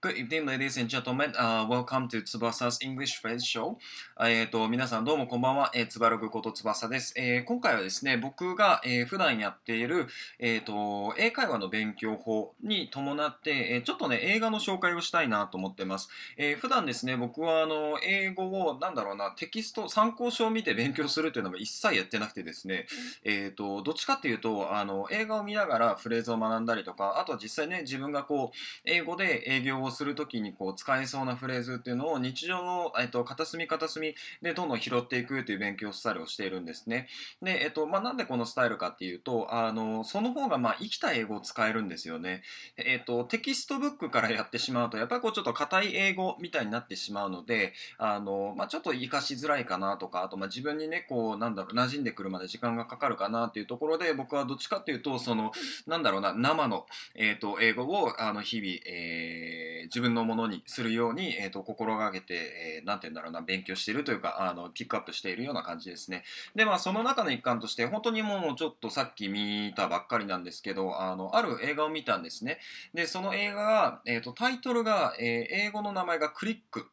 [0.00, 3.74] Good evening, ladies and gentlemen.、Uh, welcome to 翼 English Phrase Show.
[4.20, 5.72] えっ、と、皆さんどうもこんばんは。
[5.74, 7.14] えー、つばろぐこと翼です。
[7.16, 10.06] えー、今回はですね、僕が、えー、普段やっている、
[10.38, 16.08] えっ、と、英会話の勉強法に伴って、えー、ちょっとね、映画の紹介をしたいなと思ってます。
[16.36, 22.86] えー、普段ですね、僕は、あの、英語を、なんだろうな、テキスト、参考書を見て勉強するっていうのも一切やってなくてですね、
[23.24, 37.08] えっ、と、どっちかっていうと、あの、映画を見ながらフレーズを学んだりとか、あとは実際ね、自分がこう、英語で営業をするときにこう、こう使えそうなフレーズっていうのを日常の、えっと、片隅片隅でどんどん拾っていくという勉強スタイルをしているんですね。
[37.40, 42.42] で、えっと、まあ、なんでこのスタイルかっていうと、あの、その方が、まあ、生きた英語を使えるんですよね。
[42.76, 55.52] えっと、テキストブックからやってしまうと、やっぱりこう、ちょっと硬い英語みたいになってしまうので、あの、まあ、ちょっと活かしづらいかなとか、あと、まあ、自分にね、こう、なんだろう、馴染んでくるまで時間がかかるかなっていうところで、僕はどっちかっていうと、その、
[55.86, 66.24] なんだろうな、生の、えっと、英語を、あの、日々、えー、自分のものにするように、えーと、心がけて、えー、て言うんだろうな、勉強しているというか、あの、ピックアップしているような感じですね。
[66.54, 72.58] で、まあ、その中の一環として、本当にもうちょっとさっき見たばっかりなんですけど、あの、ある映画を見たんですね。
[72.94, 76.86] で、その映画が、えっ、ー、と、タイトルが、えー、英語の名前がクリック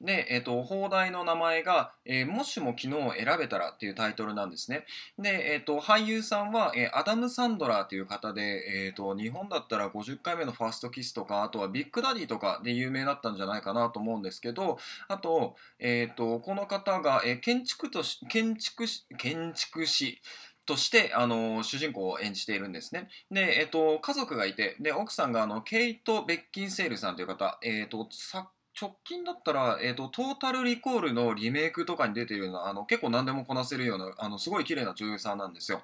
[0.00, 4.86] で、えっ、ー、と、放題の名前が、えー、もしも昨日選べたらっていうタイトルなんですね。
[5.18, 20.20] で、えっ、ー、と、俳優さんは、えアダム・サンドラーという方で、えっ、と、日本だったら50回目のファーストキスとか、あとはビッグダディとかで有名だったんじゃないかなと思うんですけど、あと、えっ、と、この方が、え建築とし、建築士、建築士、
[20.66, 23.08] として、あの、主人公を演じているんですね。
[23.30, 28.48] で、えっと、家族がいて、で、奥さんが、あの、ケイト・ベッキンセールさんという方、えっと、作
[28.80, 35.82] 直近だったら、え、ー、と、トータルリコールのリメイクとかに出てるような、あの、結構何でもこなせるような、あの、すごい綺麗な女優さんなんですよ。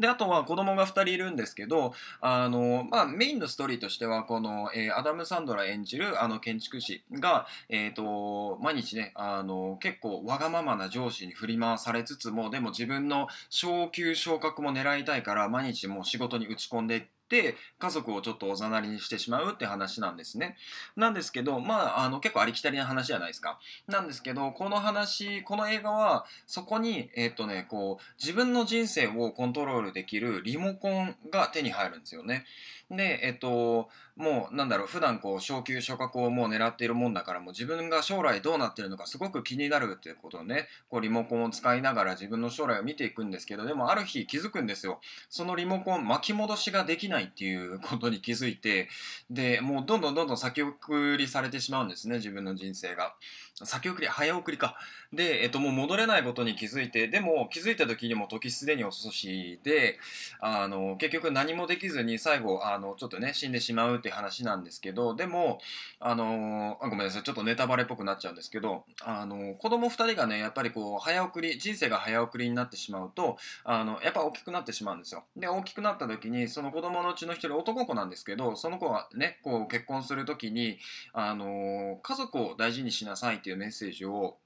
[0.00, 20.56] で、あとは子供が2人いるんですけど、あの、まあ、メインのストーリーとしては、この、えー、アダム・サンドラ演じる、あの、建築士が、え、ー、と、毎日ね、あの、結構わがままな上司に振り回されつつも、でも自分の昇給昇格も狙いたいから、毎日もう仕事に打ち込んでいって、って家族をちょっとおざなりにしてしまうって話なんですね。
[20.96, 23.58] なんですけど、まあ、あの結構ありきたりな話じゃないですか。
[23.88, 32.44] なんですけど、この話、この映画はそこに、えっ、とね、こう、自分の人生をコントロールできるリモコンが手に入るんですよね。
[32.90, 45.00] で、えっ、と、もうなんだろう、普段こう、昇級昇格をもう狙っているもんだから、もう自分が将来どうなってるのかすごく気になるっていうことをね、こう、リモコンを使いながら自分の将来を見ていくんですけど、でもある日気づくんですよ。
[45.30, 48.88] そのリモコン巻き戻しができないっていうことに気づいて、
[49.30, 53.14] で、もうどんどんどんどん先送りされてしまうんですね、自分の人生が。
[53.64, 54.76] 先送り、早送りか。
[55.12, 59.98] で、えっと、もう戻れないことに気づいて、でも気づいた時にも時すでに遅しで、
[60.40, 65.60] あの、結局何もできずに最後、あの、ちょっとね、死んでしまうっていう話なんですけど、でも、
[66.00, 75.24] あの、あごめんなさい、ちょっとネタバレっぽくなっちゃうんですけど、あの、子供2人がね、やっぱりこう、早送り、人生が早送りになってしまうと、あの、やっぱ大きくなってしまうんですよ。
[75.36, 80.78] で、大きくなった時に、その子供うちの1人、男の子なんですけど、その子はね、こう、結婚する時に、
[81.12, 84.38] あの、家族を大事にしなさいっていうメッセージを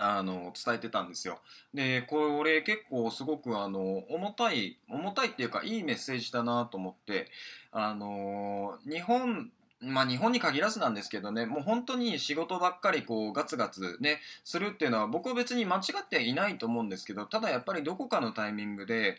[0.00, 1.40] あの伝えてたんですよ。
[1.74, 7.26] でこれ結構すごくあの重たい重たいっていうかいいメッセージだなと思って
[7.72, 19.18] あの日本まあ日本に限らずなんですけどね、もう本当に仕事ばっかりこうガツガツね、するっていうのは僕は別に間違っていないと思うんですけど、ただやっぱりどこかのタイミングで、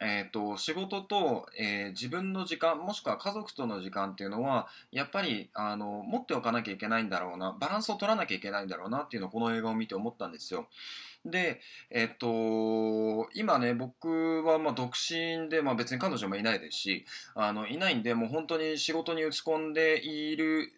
[0.00, 10.68] えっ、ー、と、仕事と、えー、自分の時間、もしくは家族との時間っていうのは、やっぱり、あの、持っておかなきゃいけないんだろうな、バランスを取らなきゃいけないんだろうなっていうのをこの映画を見て思ったんですよ。
[11.26, 11.60] で、
[11.90, 17.04] えっと、今ね、僕はまあ独身で、まあ別に彼女もいないですし、
[17.34, 20.68] あの、いないんで、もう本当に仕事に打ち込んでいる、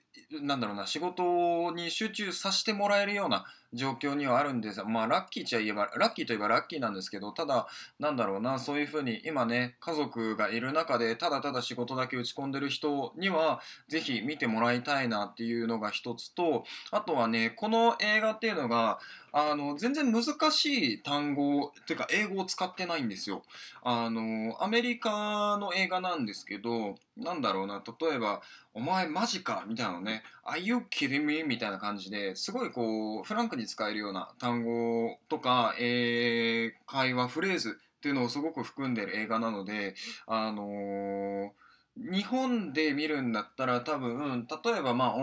[0.43, 7.67] なんだろうな、仕事に集中させてもらえるような状況にはあるんですまあラッキーちゃ言えばラッキーといえばラッキーなんですけどただ
[7.99, 18.99] なんだろうなそういうふうに今ね家族がいる中でただただ仕事だけ打ち込んでる人にはぜひ見てもらいたいなっていうのが一つとあとはねこの映画っていうのが
[19.33, 23.43] あの全然難しい単語っていうか英語を使ってないんですよ
[23.83, 28.43] あのアメリカの映画なんですけどなんだろうな例えば
[28.75, 31.45] お前マジかみたいなのね Are you kidding me?
[31.45, 39.95] みたいな感じですごいこうフランクにに使えるような単語とか、えー、会話、フレーズっていうのをすごく含んでる映画なので、
[40.27, 41.51] あのー、
[41.97, 45.15] 日本で見るんだったら多分、例えばまあ、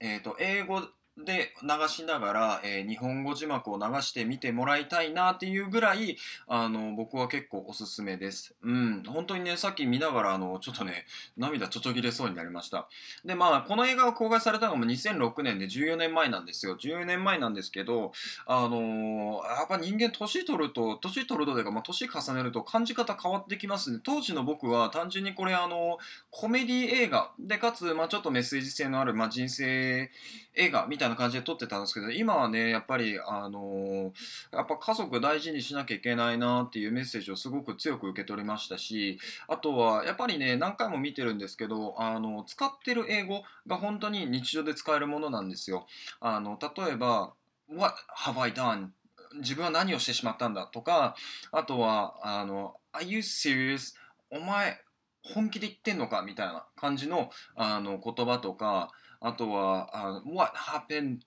[0.00, 0.82] えーと、英語
[1.16, 6.16] で流しながら、えー、日本語字幕を流して見てもらいたいなっていうぐらい
[6.46, 8.54] あの僕は結構おすすめです。
[8.62, 11.06] うん、本当にねさっき見ながらあのちょっとね
[11.36, 12.88] 涙ちょちょぎれそうになりました。
[13.24, 16.76] でまあこの映画が公開されたのも2006年で14年前なんですよ。
[16.76, 18.12] 14年前なんですけど
[18.46, 24.00] あのー、やっぱ人間年取ると年取るとというか、まあ、年重ねると感じ方変わってきますね。
[24.02, 25.98] 当時の僕は単純にこれあの
[26.30, 30.10] コメディ映画でかつ、まあ、ちょっとメッセージ性のある、まあ、人生
[30.56, 34.12] 映画みたいな感じで撮ってたんですけど今はねやっぱりあの
[34.52, 39.18] やっぱ家族大事にしなきゃいけないなっていうメッセージをすごく強く受け取りましたし
[39.48, 45.86] あとはやっぱりね何回も見てるんですけどあの使ってる英語が本当に日常で使えるものなんですよ。
[46.20, 47.32] あの例えば
[47.68, 48.88] What have I done?
[49.36, 51.16] 自分は何をしてしまったんだとか
[51.50, 53.94] あとはあの Are you serious?
[54.30, 54.80] お前
[55.24, 58.90] 本気で言ってんのかみたいな感じのあの言葉とか
[59.20, 61.20] あとは、What happened?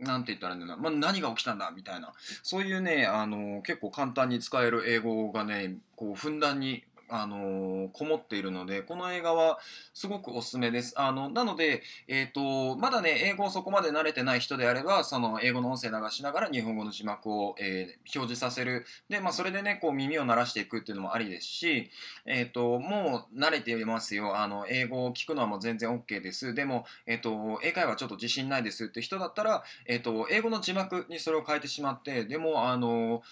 [0.00, 6.82] なんて言ったらいいんだろう、まあ、何が起きたんだみたいなそういうねあの結構簡単に使える英語がねこうふんだんに
[7.14, 9.58] あのこもっているのでこの映画は
[9.92, 10.94] すごくおすすめです。
[10.96, 18.86] あのなので、えーと、まだね英語をそこまで慣れてない人であればその英語の音声流しながら日本語の字幕を、えー、表示させる。
[19.08, 21.90] で、まあ、それでねこう耳を鳴らしていくっていうのもありですし、
[22.24, 24.38] えーと、もう慣れていますよ。
[24.38, 26.54] あの英語を聞くのはもう全然 OK です。
[26.54, 33.22] でも、えーと、英会話ちょっと自信ないですって人だったら、えー、と英語の字幕にそれを変えてしまってでもあの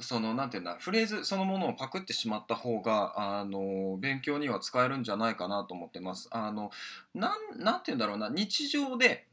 [0.00, 6.28] そのなんていうんだフレーズそのものをパクってしまった方があの勉強には使えるんじゃないかなと思ってます。
[6.30, 6.70] あの
[7.14, 9.26] なんなんて言うんだろうな日常で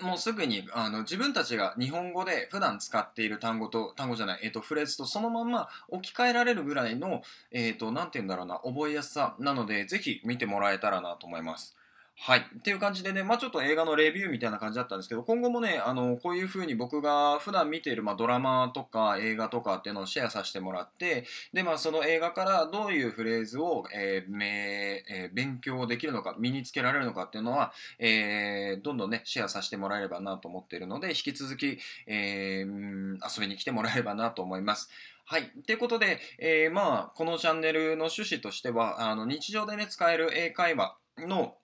[0.00, 11.76] もうすぐにあの自分たちが日本語で普段使っている単語と単語じゃない、えーと、フレーズとそのまま置き換えられるぐらいの、えーと、なんて言うんだろうな覚えやすさなのでぜひ見てもらえたらなと思います。
[12.18, 12.40] はい。
[12.40, 34.88] っていう感じでね、まあちょっと映画のレビューみたいな感じだったんですけど、今後もね、あの、こういう風に僕が普段見ている、まあ、ドラマとか映画とかっていうのをシェアさせてもらって、で、まあその映画からどういうフレーズを、えーめえー、勉強できるのか、身につけられるのかっていうのは、えー、どんどんね、シェアさせてもらえればなと思っているので、引き続き、えー、遊びに来てもらえればなと思います。
[35.26, 35.50] はい。
[35.66, 41.56] ということで、えー、まあ、このチャンネルの趣旨としては、あの、日常でね、使える英会話の、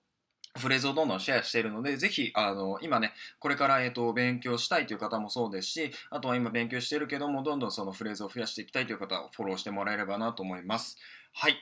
[0.58, 10.98] フレーズをどんどんシェアしているので、ぜひ、あの、今ね、これから、えっ、と、勉強したいという方もそうですし、あとは今勉強しているけども、どんどんそのフレーズを増やしていきたいという方はフォローしてもらえればなと思います。
[11.32, 11.56] はい。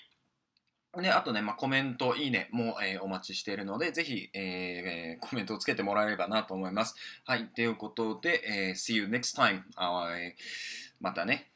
[1.01, 6.97] で、あとね、まあ、コメント、いいねも、えー、お待ちしているので、ぜひ、えー、コメントをつけてもらえればなと思います。
[7.25, 7.47] はい。
[7.47, 9.63] ということで、えー、see you next time.
[11.01, 11.50] またね。